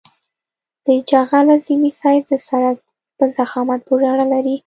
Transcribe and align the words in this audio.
د 0.85 0.87
جغل 1.09 1.47
اعظمي 1.53 1.91
سایز 2.01 2.23
د 2.31 2.33
سرک 2.47 2.77
په 3.17 3.25
ضخامت 3.37 3.79
پورې 3.87 4.05
اړه 4.13 4.25
لري 4.33 4.55